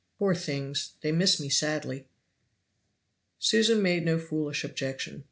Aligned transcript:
Poor 0.17 0.33
things! 0.33 0.93
they 1.01 1.11
miss 1.11 1.39
me 1.39 1.47
sadly." 1.47 2.07
Susan 3.37 3.83
made 3.83 4.03
no 4.03 4.17
foolish 4.17 4.63
objection. 4.63 5.19